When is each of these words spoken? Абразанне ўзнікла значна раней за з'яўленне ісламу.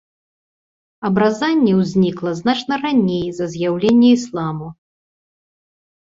Абразанне 1.09 1.73
ўзнікла 1.79 2.31
значна 2.39 2.75
раней 2.85 3.27
за 3.41 3.45
з'яўленне 3.53 4.09
ісламу. 4.17 4.67